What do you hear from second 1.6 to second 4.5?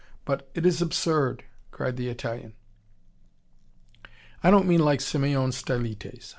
cried the Italian. "I